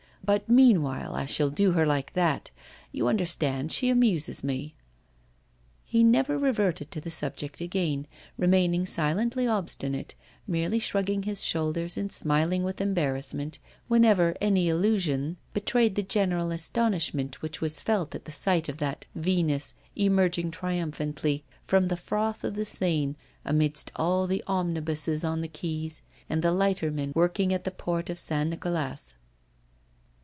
'But 0.23 0.47
meanwhile 0.47 1.13
I 1.15 1.25
shall 1.25 1.49
do 1.49 1.71
her 1.71 1.85
like 1.85 2.13
that. 2.13 2.51
You 2.93 3.07
understand, 3.09 3.73
she 3.73 3.89
amuses 3.89 4.43
me.' 4.45 4.75
He 5.83 6.03
never 6.05 6.37
reverted 6.37 6.89
to 6.91 7.01
the 7.01 7.11
subject 7.11 7.59
again, 7.59 8.07
remaining 8.37 8.85
silently 8.85 9.45
obstinate, 9.47 10.13
merely 10.47 10.77
shrugging 10.79 11.23
his 11.23 11.43
shoulders 11.43 11.97
and 11.97 12.11
smiling 12.11 12.63
with 12.63 12.79
embarrassment 12.79 13.59
whenever 13.89 14.35
any 14.39 14.69
allusion 14.69 15.35
betrayed 15.53 15.95
the 15.95 16.03
general 16.03 16.51
astonishment 16.51 17.41
which 17.41 17.59
was 17.59 17.81
felt 17.81 18.13
at 18.15 18.23
the 18.25 18.31
sight 18.31 18.69
of 18.69 18.77
that 18.77 19.05
Venus 19.15 19.73
emerging 19.97 20.51
triumphantly 20.51 21.43
from 21.63 21.87
the 21.89 21.97
froth 21.97 22.43
of 22.45 22.53
the 22.53 22.63
Seine 22.63 23.15
amidst 23.43 23.91
all 23.97 24.27
the 24.27 24.43
omnibuses 24.47 25.23
on 25.25 25.41
the 25.41 25.49
quays 25.49 26.01
and 26.29 26.41
the 26.41 26.51
lightermen 26.53 27.11
working 27.15 27.51
at 27.53 27.65
the 27.65 27.71
Port 27.71 28.09
of 28.09 28.17
St. 28.19 28.49
Nicolas. 28.51 29.15